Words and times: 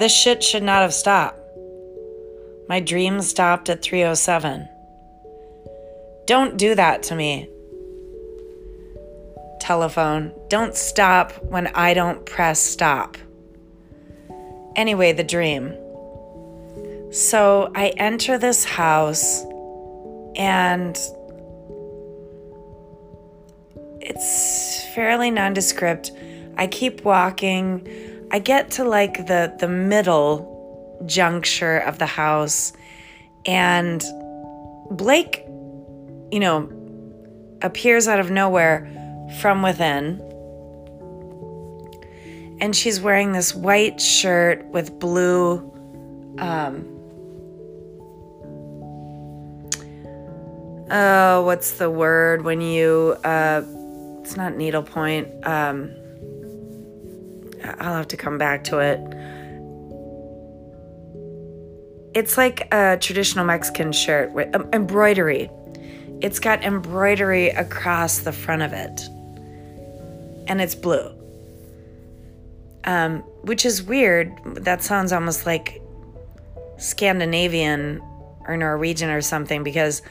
This 0.00 0.16
shit 0.16 0.42
should 0.42 0.62
not 0.62 0.80
have 0.80 0.94
stopped. 0.94 1.38
My 2.70 2.80
dream 2.80 3.20
stopped 3.20 3.68
at 3.68 3.82
307. 3.82 4.66
Don't 6.26 6.56
do 6.56 6.74
that 6.74 7.02
to 7.02 7.14
me. 7.14 7.50
Telephone, 9.60 10.32
don't 10.48 10.74
stop 10.74 11.32
when 11.44 11.66
I 11.66 11.92
don't 11.92 12.24
press 12.24 12.58
stop. 12.58 13.18
Anyway, 14.74 15.12
the 15.12 15.22
dream. 15.22 15.74
So 17.12 17.70
I 17.74 17.88
enter 17.98 18.38
this 18.38 18.64
house 18.64 19.44
and 20.34 20.98
it's 24.00 24.82
fairly 24.94 25.30
nondescript. 25.30 26.10
I 26.56 26.68
keep 26.68 27.04
walking. 27.04 27.86
I 28.32 28.38
get 28.38 28.70
to 28.72 28.84
like 28.84 29.26
the 29.26 29.54
the 29.58 29.68
middle 29.68 31.02
juncture 31.06 31.78
of 31.78 31.98
the 31.98 32.06
house 32.06 32.72
and 33.46 34.04
Blake, 34.90 35.44
you 36.30 36.40
know, 36.40 36.68
appears 37.62 38.06
out 38.06 38.20
of 38.20 38.30
nowhere 38.30 38.88
from 39.40 39.62
within. 39.62 40.20
And 42.60 42.76
she's 42.76 43.00
wearing 43.00 43.32
this 43.32 43.54
white 43.54 44.00
shirt 44.00 44.64
with 44.66 44.98
blue 44.98 45.66
um 46.38 46.86
oh, 50.90 51.42
what's 51.42 51.72
the 51.72 51.90
word 51.90 52.44
when 52.44 52.60
you 52.60 53.16
uh 53.24 53.62
it's 54.20 54.36
not 54.36 54.56
needlepoint. 54.56 55.28
Um 55.46 55.94
I'll 57.64 57.94
have 57.94 58.08
to 58.08 58.16
come 58.16 58.38
back 58.38 58.64
to 58.64 58.78
it. 58.78 59.00
It's 62.14 62.36
like 62.36 62.72
a 62.72 62.98
traditional 63.00 63.44
Mexican 63.44 63.92
shirt 63.92 64.32
with 64.32 64.54
um, 64.54 64.68
embroidery. 64.72 65.50
It's 66.20 66.38
got 66.38 66.62
embroidery 66.64 67.48
across 67.50 68.20
the 68.20 68.32
front 68.32 68.62
of 68.62 68.72
it. 68.72 69.00
And 70.48 70.60
it's 70.60 70.74
blue. 70.74 71.14
Um, 72.84 73.20
which 73.42 73.64
is 73.64 73.82
weird. 73.82 74.32
That 74.44 74.82
sounds 74.82 75.12
almost 75.12 75.46
like 75.46 75.80
Scandinavian 76.78 78.02
or 78.46 78.56
Norwegian 78.56 79.10
or 79.10 79.20
something 79.20 79.62
because 79.62 80.02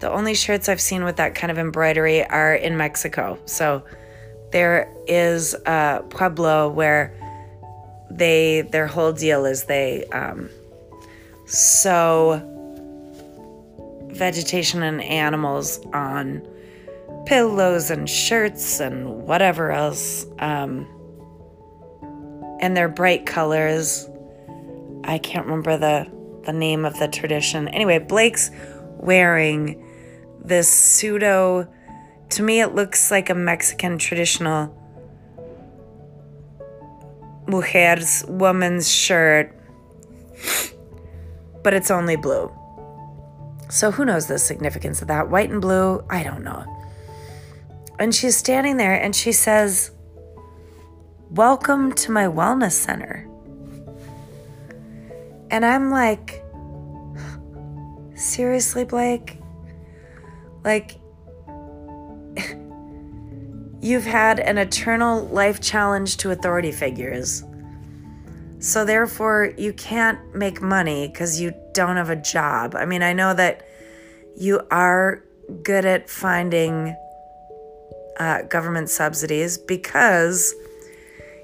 the 0.00 0.10
only 0.10 0.34
shirts 0.34 0.68
I've 0.68 0.80
seen 0.80 1.04
with 1.04 1.16
that 1.16 1.34
kind 1.34 1.50
of 1.50 1.58
embroidery 1.58 2.24
are 2.24 2.54
in 2.54 2.76
Mexico. 2.76 3.38
So 3.46 3.84
there 4.52 4.92
is 5.06 5.54
a 5.66 6.04
pueblo 6.10 6.68
where 6.68 7.12
they 8.10 8.62
their 8.62 8.86
whole 8.86 9.12
deal 9.12 9.44
is 9.44 9.64
they 9.64 10.04
um, 10.06 10.48
sew 11.46 12.42
vegetation 14.08 14.82
and 14.82 15.02
animals 15.02 15.78
on 15.92 16.46
pillows 17.26 17.90
and 17.90 18.08
shirts 18.08 18.80
and 18.80 19.22
whatever 19.24 19.72
else. 19.72 20.24
Um, 20.38 20.86
and 22.60 22.76
they're 22.76 22.88
bright 22.88 23.26
colors. 23.26 24.08
I 25.04 25.18
can't 25.18 25.44
remember 25.44 25.76
the 25.76 26.10
the 26.44 26.52
name 26.52 26.84
of 26.84 26.98
the 26.98 27.08
tradition. 27.08 27.68
Anyway, 27.68 27.98
Blake's 27.98 28.50
wearing 28.98 29.82
this 30.42 30.68
pseudo 30.68 31.68
to 32.30 32.42
me 32.42 32.60
it 32.60 32.74
looks 32.74 33.10
like 33.10 33.30
a 33.30 33.34
Mexican 33.34 33.98
traditional 33.98 34.74
mujer's 37.46 38.24
woman's 38.28 38.90
shirt 38.90 39.52
but 41.66 41.74
it's 41.74 41.90
only 41.90 42.14
blue. 42.14 42.48
So 43.68 43.90
who 43.90 44.04
knows 44.04 44.28
the 44.28 44.38
significance 44.38 45.02
of 45.02 45.08
that? 45.08 45.30
White 45.30 45.50
and 45.50 45.60
blue, 45.60 46.04
I 46.08 46.22
don't 46.22 46.44
know. 46.44 46.64
And 47.98 48.14
she's 48.14 48.36
standing 48.36 48.76
there 48.76 48.94
and 48.94 49.16
she 49.16 49.32
says, 49.32 49.90
Welcome 51.30 51.92
to 51.94 52.12
my 52.12 52.26
wellness 52.26 52.70
center. 52.70 53.28
And 55.50 55.66
I'm 55.66 55.90
like, 55.90 56.44
Seriously, 58.14 58.84
Blake? 58.84 59.40
Like, 60.62 61.00
you've 63.86 64.04
had 64.04 64.40
an 64.40 64.58
eternal 64.58 65.26
life 65.28 65.60
challenge 65.60 66.16
to 66.16 66.32
authority 66.32 66.72
figures. 66.72 67.44
So, 68.58 68.84
therefore, 68.84 69.52
you 69.56 69.72
can't 69.72 70.18
make 70.34 70.60
money 70.60 71.06
because 71.06 71.40
you 71.40 71.54
don't 71.72 71.96
have 71.96 72.10
a 72.10 72.16
job. 72.16 72.74
I 72.74 72.84
mean, 72.84 73.02
I 73.02 73.12
know 73.12 73.32
that 73.34 73.64
you 74.36 74.60
are 74.70 75.22
good 75.62 75.84
at 75.84 76.10
finding 76.10 76.96
uh, 78.18 78.42
government 78.42 78.90
subsidies 78.90 79.56
because 79.56 80.54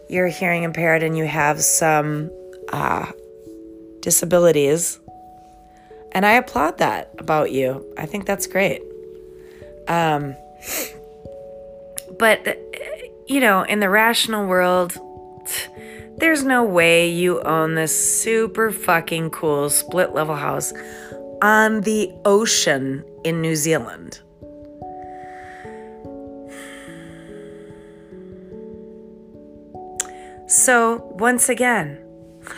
you're 0.08 0.26
hearing 0.26 0.64
impaired 0.64 1.02
and 1.02 1.16
you 1.16 1.26
have 1.26 1.60
some 1.60 2.30
uh, 2.72 3.12
disabilities. 4.00 4.98
And 6.10 6.26
I 6.26 6.32
applaud 6.32 6.78
that 6.78 7.14
about 7.18 7.52
you. 7.52 7.86
I 7.96 8.06
think 8.06 8.26
that's 8.26 8.46
great. 8.48 8.82
Um, 9.86 10.34
but, 12.18 12.58
you 13.26 13.40
know, 13.40 13.62
in 13.62 13.80
the 13.80 13.88
rational 13.88 14.46
world, 14.46 14.96
there's 16.18 16.44
no 16.44 16.62
way 16.62 17.08
you 17.08 17.40
own 17.42 17.74
this 17.74 18.22
super 18.22 18.70
fucking 18.70 19.30
cool 19.30 19.70
split 19.70 20.12
level 20.14 20.36
house 20.36 20.72
on 21.42 21.80
the 21.80 22.12
ocean 22.24 23.04
in 23.24 23.40
New 23.40 23.56
Zealand. 23.56 24.20
So, 30.46 31.08
once 31.18 31.48
again, 31.48 31.98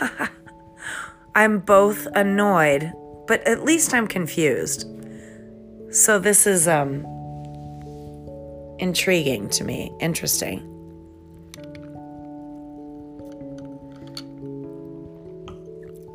I'm 1.34 1.60
both 1.60 2.06
annoyed, 2.14 2.92
but 3.28 3.46
at 3.46 3.64
least 3.64 3.94
I'm 3.94 4.08
confused. 4.08 4.86
So, 5.90 6.18
this 6.18 6.46
is 6.46 6.66
um 6.66 7.06
intriguing 8.78 9.48
to 9.50 9.64
me, 9.64 9.92
interesting. 10.00 10.70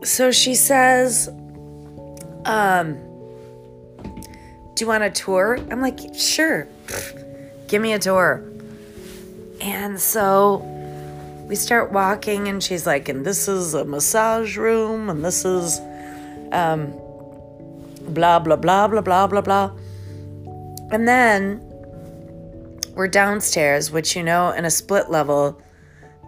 So 0.04 0.32
she 0.32 0.56
says, 0.56 1.30
um, 2.46 2.98
do 4.76 4.86
you 4.86 4.88
want 4.88 5.04
a 5.04 5.10
tour? 5.10 5.60
I'm 5.70 5.82
like, 5.82 6.00
sure. 6.16 6.68
Give 7.68 7.82
me 7.82 7.94
a 7.94 8.00
tour. 8.00 8.44
And 9.62 10.00
so 10.00 10.58
we 11.48 11.56
start 11.56 11.92
walking, 11.92 12.48
and 12.48 12.64
she's 12.64 12.88
like, 12.88 13.10
and 13.10 13.26
this 13.26 13.48
is 13.48 13.74
a 13.74 13.84
massage 13.84 14.56
room, 14.58 15.10
and 15.10 15.24
this 15.24 15.44
is 15.44 15.80
um, 16.52 16.94
blah, 18.08 18.40
blah, 18.40 18.56
blah, 18.56 18.88
blah, 18.88 19.02
blah, 19.02 19.28
blah, 19.28 19.42
blah. 19.42 19.72
And 20.92 21.08
then 21.08 21.69
we're 22.96 23.08
downstairs, 23.08 23.92
which, 23.92 24.16
you 24.16 24.24
know, 24.24 24.52
in 24.52 24.66
a 24.66 24.72
split 24.72 25.10
level, 25.10 25.62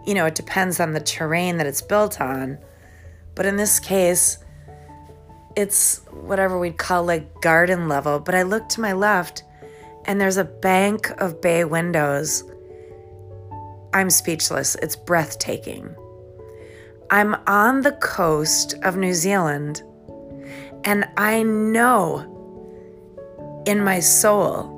you 0.06 0.14
know, 0.14 0.26
it 0.26 0.34
depends 0.34 0.80
on 0.80 0.92
the 0.92 1.00
terrain 1.00 1.58
that 1.58 1.66
it's 1.66 1.82
built 1.82 2.20
on. 2.20 2.58
But 3.34 3.46
in 3.46 3.56
this 3.56 3.78
case, 3.78 4.38
it's 5.56 5.98
whatever 6.10 6.58
we'd 6.58 6.78
call 6.78 7.04
like 7.04 7.40
garden 7.40 7.88
level. 7.88 8.18
But 8.18 8.34
I 8.34 8.42
look 8.42 8.68
to 8.70 8.80
my 8.80 8.92
left 8.92 9.44
and 10.04 10.20
there's 10.20 10.36
a 10.36 10.44
bank 10.44 11.10
of 11.20 11.40
bay 11.40 11.64
windows. 11.64 12.44
I'm 13.94 14.10
speechless. 14.10 14.74
It's 14.76 14.96
breathtaking. 14.96 15.94
I'm 17.10 17.34
on 17.46 17.82
the 17.82 17.92
coast 17.92 18.74
of 18.82 18.96
New 18.96 19.14
Zealand 19.14 19.82
and 20.84 21.06
I 21.16 21.42
know 21.42 22.28
in 23.66 23.84
my 23.84 24.00
soul 24.00 24.71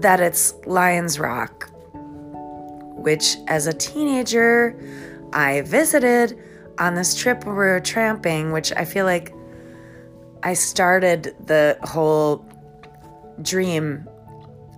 that 0.00 0.20
it's 0.20 0.54
Lions 0.66 1.18
Rock, 1.18 1.70
which 2.96 3.36
as 3.48 3.66
a 3.66 3.72
teenager 3.72 4.78
I 5.32 5.62
visited 5.62 6.38
on 6.78 6.94
this 6.94 7.14
trip 7.14 7.44
where 7.44 7.54
we 7.54 7.60
were 7.60 7.80
tramping, 7.80 8.52
which 8.52 8.72
I 8.72 8.84
feel 8.84 9.04
like 9.04 9.34
I 10.42 10.54
started 10.54 11.34
the 11.46 11.78
whole 11.82 12.44
dream 13.42 14.08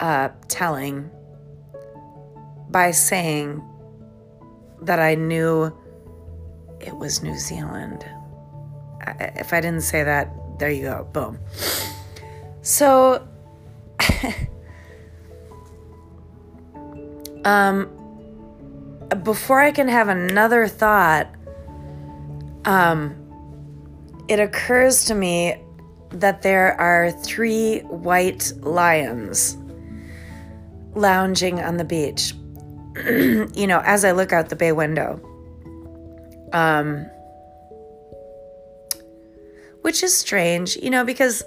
uh, 0.01 0.29
telling 0.49 1.11
by 2.71 2.91
saying 2.91 3.63
that 4.83 4.99
I 4.99 5.15
knew 5.15 5.77
it 6.81 6.97
was 6.97 7.23
New 7.23 7.39
Zealand. 7.39 8.05
If 9.19 9.53
I 9.53 9.61
didn't 9.61 9.83
say 9.83 10.03
that, 10.03 10.31
there 10.59 10.71
you 10.71 10.83
go. 10.83 11.09
Boom. 11.13 11.39
So, 12.63 13.27
um, 17.47 17.89
before 19.23 19.61
I 19.61 19.71
can 19.71 19.87
have 19.87 20.09
another 20.09 20.67
thought, 20.67 21.29
um, 22.65 23.15
it 24.29 24.41
occurs 24.41 25.05
to 25.05 25.15
me 25.15 25.57
that 26.11 26.43
there 26.43 26.79
are 26.81 27.13
three 27.13 27.81
white 27.83 28.53
lions 28.63 29.57
lounging 30.97 31.61
on 31.61 31.77
the 31.77 31.85
beach. 31.85 32.35
you 33.55 33.67
know, 33.69 33.81
as 33.85 34.05
I 34.05 34.11
look 34.11 34.33
out 34.33 34.49
the 34.49 34.57
bay 34.57 34.73
window. 34.73 35.21
Um, 36.53 37.07
which 39.83 40.03
is 40.03 40.17
strange, 40.17 40.75
you 40.77 40.91
know, 40.91 41.05
because 41.05 41.45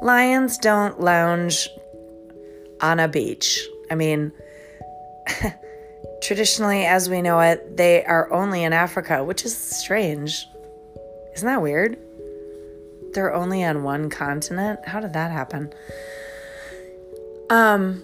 lions 0.00 0.56
don't 0.56 0.98
lounge 0.98 1.68
on 2.80 2.98
a 3.00 3.08
beach. 3.08 3.60
I 3.90 3.96
mean, 3.96 4.32
traditionally, 6.22 6.84
as 6.84 7.08
we 7.08 7.22
know 7.22 7.40
it, 7.40 7.76
they 7.76 8.04
are 8.04 8.32
only 8.32 8.64
in 8.64 8.72
Africa, 8.72 9.24
which 9.24 9.44
is 9.44 9.56
strange. 9.56 10.46
Isn't 11.34 11.46
that 11.46 11.62
weird? 11.62 11.98
They're 13.12 13.34
only 13.34 13.64
on 13.64 13.82
one 13.82 14.08
continent. 14.08 14.80
How 14.86 15.00
did 15.00 15.12
that 15.12 15.30
happen? 15.30 15.72
Um, 17.50 18.02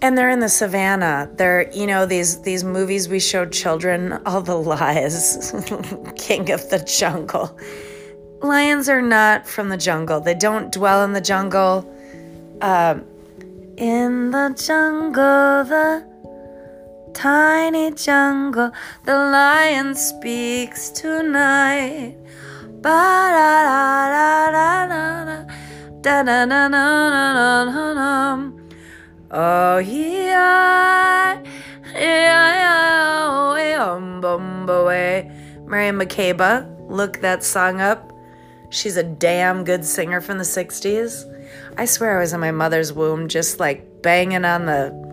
and 0.00 0.16
they're 0.16 0.30
in 0.30 0.40
the 0.40 0.48
savannah. 0.48 1.30
They're, 1.34 1.70
you 1.72 1.86
know, 1.86 2.06
these 2.06 2.42
these 2.42 2.62
movies 2.62 3.08
we 3.08 3.18
showed 3.18 3.52
children, 3.52 4.12
all 4.26 4.42
the 4.42 4.56
lies, 4.56 5.52
king 6.16 6.50
of 6.50 6.68
the 6.70 6.78
jungle. 6.86 7.58
Lions 8.42 8.88
are 8.88 9.02
not 9.02 9.46
from 9.46 9.70
the 9.70 9.76
jungle. 9.76 10.20
They 10.20 10.34
don't 10.34 10.70
dwell 10.70 11.02
in 11.04 11.12
the 11.12 11.20
jungle. 11.20 11.90
Uh, 12.60 13.00
in 13.76 14.30
the 14.30 14.54
jungle, 14.56 15.64
the 15.64 16.04
tiny 17.12 17.90
jungle, 17.92 18.70
the 19.04 19.14
lion 19.14 19.94
speaks 19.94 20.90
tonight. 20.90 22.16
Ba 22.80 23.30
da 23.34 23.50
da 23.64 24.50
da 24.52 24.86
da 24.86 25.44
da 26.02 26.22
da 26.22 26.22
da 26.22 26.46
da 26.46 26.68
da 26.68 27.64
da 27.70 27.94
da 27.94 28.52
Oh 29.36 29.78
yeah, 29.78 31.42
yeah, 31.92 32.54
yeah, 32.54 32.74
Mary 35.66 35.90
Makeba, 35.90 36.70
look 36.88 37.20
that 37.20 37.42
song 37.42 37.80
up. 37.80 38.12
She's 38.70 38.96
a 38.96 39.02
damn 39.02 39.64
good 39.64 39.84
singer 39.84 40.20
from 40.20 40.38
the 40.38 40.44
60s. 40.44 41.33
I 41.76 41.84
swear 41.84 42.16
I 42.16 42.20
was 42.20 42.32
in 42.32 42.40
my 42.40 42.50
mother's 42.50 42.92
womb 42.92 43.28
just 43.28 43.60
like 43.60 44.02
banging 44.02 44.44
on 44.44 44.66
the 44.66 45.04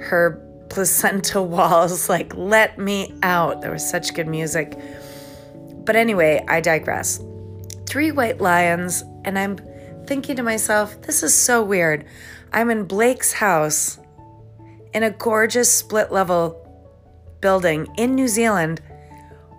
her 0.00 0.46
placenta 0.68 1.42
walls 1.42 2.08
like 2.08 2.34
let 2.36 2.78
me 2.78 3.14
out. 3.22 3.60
There 3.60 3.70
was 3.70 3.88
such 3.88 4.14
good 4.14 4.28
music. 4.28 4.78
But 5.84 5.96
anyway, 5.96 6.44
I 6.48 6.60
digress. 6.60 7.22
Three 7.86 8.12
white 8.12 8.40
lions 8.40 9.02
and 9.24 9.38
I'm 9.38 9.58
thinking 10.06 10.36
to 10.36 10.42
myself, 10.42 11.00
this 11.02 11.22
is 11.22 11.34
so 11.34 11.62
weird. 11.62 12.04
I'm 12.52 12.70
in 12.70 12.84
Blake's 12.84 13.32
house 13.32 13.98
in 14.92 15.02
a 15.02 15.10
gorgeous 15.10 15.72
split 15.72 16.10
level 16.10 16.56
building 17.40 17.86
in 17.96 18.14
New 18.14 18.28
Zealand. 18.28 18.80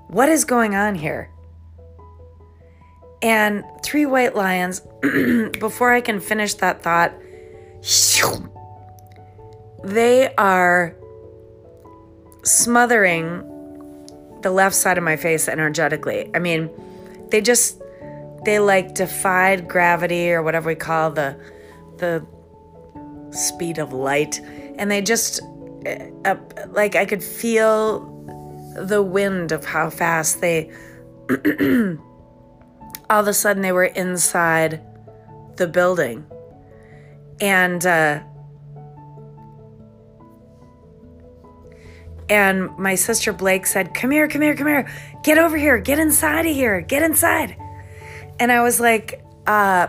What 0.07 0.29
is 0.29 0.45
going 0.45 0.75
on 0.75 0.95
here? 0.95 1.30
And 3.21 3.63
three 3.83 4.05
white 4.05 4.35
lions, 4.35 4.81
before 5.59 5.93
I 5.93 6.01
can 6.01 6.19
finish 6.19 6.55
that 6.55 6.81
thought, 6.81 7.13
they 9.83 10.33
are 10.35 10.95
smothering 12.43 13.47
the 14.41 14.51
left 14.51 14.75
side 14.75 14.97
of 14.97 15.03
my 15.03 15.15
face 15.15 15.47
energetically. 15.47 16.29
I 16.33 16.39
mean, 16.39 16.69
they 17.29 17.41
just 17.41 17.79
they 18.43 18.57
like 18.57 18.95
defied 18.95 19.67
gravity 19.67 20.31
or 20.31 20.41
whatever 20.41 20.67
we 20.67 20.75
call 20.75 21.11
the 21.11 21.37
the 21.97 22.25
speed 23.31 23.77
of 23.77 23.93
light. 23.93 24.39
And 24.77 24.91
they 24.91 25.01
just, 25.01 25.41
uh, 26.25 26.35
like, 26.69 26.95
I 26.95 27.05
could 27.05 27.23
feel 27.23 27.99
the 28.75 29.01
wind 29.01 29.51
of 29.51 29.65
how 29.65 29.89
fast 29.89 30.41
they, 30.41 30.71
all 33.11 33.19
of 33.19 33.27
a 33.27 33.33
sudden, 33.33 33.61
they 33.61 33.71
were 33.71 33.85
inside 33.85 34.81
the 35.57 35.67
building. 35.67 36.25
And, 37.39 37.85
uh, 37.85 38.21
and 42.29 42.75
my 42.77 42.95
sister 42.95 43.33
Blake 43.33 43.65
said, 43.65 43.93
Come 43.93 44.11
here, 44.11 44.27
come 44.27 44.41
here, 44.41 44.55
come 44.55 44.67
here. 44.67 44.89
Get 45.23 45.37
over 45.37 45.57
here. 45.57 45.77
Get 45.77 45.99
inside 45.99 46.45
of 46.45 46.55
here. 46.55 46.81
Get 46.81 47.03
inside. 47.03 47.55
And 48.39 48.51
I 48.51 48.63
was 48.63 48.79
like, 48.79 49.21
uh, 49.45 49.87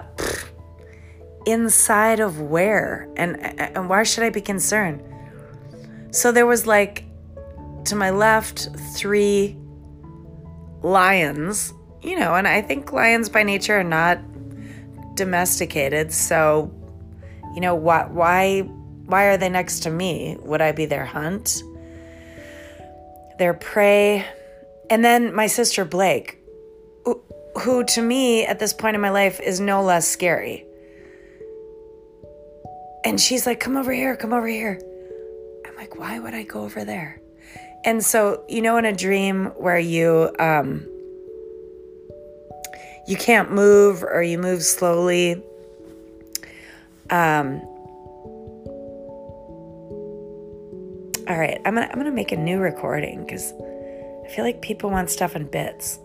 inside 1.46 2.20
of 2.20 2.40
where 2.40 3.08
and 3.16 3.36
and 3.40 3.88
why 3.88 4.02
should 4.02 4.24
I 4.24 4.30
be 4.30 4.40
concerned? 4.40 5.02
So 6.10 6.32
there 6.32 6.46
was 6.46 6.66
like 6.66 7.04
to 7.86 7.96
my 7.96 8.10
left 8.10 8.68
three 8.94 9.56
lions, 10.82 11.72
you 12.02 12.18
know, 12.18 12.34
and 12.34 12.46
I 12.48 12.62
think 12.62 12.92
lions 12.92 13.28
by 13.28 13.42
nature 13.42 13.80
are 13.80 13.84
not 13.84 14.18
domesticated, 15.14 16.12
so 16.12 16.72
you 17.54 17.60
know, 17.60 17.74
why 17.74 18.06
why 18.06 18.60
why 19.06 19.24
are 19.24 19.36
they 19.36 19.48
next 19.48 19.80
to 19.80 19.90
me? 19.90 20.36
Would 20.40 20.62
I 20.62 20.72
be 20.72 20.86
their 20.86 21.04
hunt? 21.04 21.62
Their 23.38 23.54
prey? 23.54 24.24
And 24.90 25.04
then 25.04 25.34
my 25.34 25.46
sister 25.46 25.84
Blake, 25.84 26.38
who, 27.04 27.22
who 27.60 27.84
to 27.84 28.02
me 28.02 28.44
at 28.44 28.58
this 28.58 28.72
point 28.72 28.94
in 28.94 29.00
my 29.00 29.10
life 29.10 29.40
is 29.40 29.60
no 29.60 29.82
less 29.82 30.06
scary 30.06 30.66
and 33.04 33.20
she's 33.20 33.46
like, 33.46 33.60
come 33.60 33.76
over 33.76 33.92
here, 33.92 34.16
come 34.16 34.32
over 34.32 34.46
here. 34.46 34.80
I'm 35.66 35.76
like, 35.76 35.98
why 35.98 36.18
would 36.18 36.34
I 36.34 36.44
go 36.44 36.62
over 36.62 36.84
there? 36.84 37.20
And 37.84 38.04
so, 38.04 38.44
you 38.48 38.62
know, 38.62 38.76
in 38.76 38.84
a 38.84 38.92
dream 38.92 39.46
where 39.56 39.78
you, 39.78 40.34
um, 40.38 40.88
you 43.06 43.16
can't 43.16 43.50
move 43.50 44.02
or 44.02 44.22
you 44.22 44.38
move 44.38 44.62
slowly. 44.62 45.42
Um, 47.10 47.60
all 51.28 51.38
right, 51.38 51.60
I'm 51.64 51.74
gonna 51.74 51.88
I'm 51.90 51.98
gonna 51.98 52.10
make 52.10 52.32
a 52.32 52.36
new 52.36 52.58
recording 52.58 53.24
because 53.24 53.52
I 53.52 54.28
feel 54.34 54.44
like 54.44 54.62
people 54.62 54.90
want 54.90 55.10
stuff 55.10 55.36
in 55.36 55.44
bits. 55.46 55.98